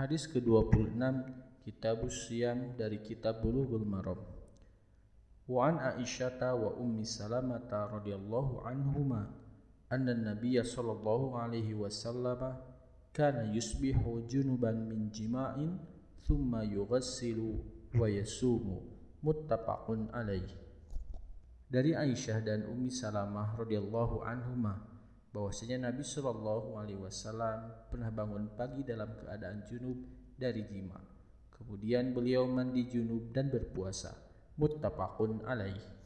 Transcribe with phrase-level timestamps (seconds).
[0.00, 0.96] Hadis ke-26
[1.60, 4.16] Kitab Siyam dari Kitab Bulughul Maram.
[5.44, 9.28] Wa an Aisyata wa Ummi Salamata radhiyallahu anhuma
[9.92, 12.40] anna an-nabiy sallallahu alaihi wasallam
[13.12, 15.76] kana yusbihu junuban min jima'in
[16.24, 17.60] thumma yughassilu
[17.92, 18.80] wa yasumu
[19.20, 20.48] muttafaqun alaih.
[21.68, 24.80] Dari Aisyah dan Ummi Salamah radhiyallahu anhuma
[25.30, 29.98] bahwasanya Nabi Shallallahu Alaihi Wasallam pernah bangun pagi dalam keadaan junub
[30.34, 30.98] dari jima.
[31.54, 34.16] Kemudian beliau mandi junub dan berpuasa.
[34.58, 35.99] Muttafaqun alaih.